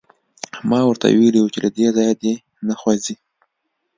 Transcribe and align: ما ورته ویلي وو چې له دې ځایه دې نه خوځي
ما 0.69 0.79
ورته 0.87 1.07
ویلي 1.09 1.39
وو 1.41 1.51
چې 1.53 1.59
له 1.65 1.69
دې 1.77 1.87
ځایه 1.97 2.15
دې 2.21 2.33
نه 2.67 2.73
خوځي 2.79 3.15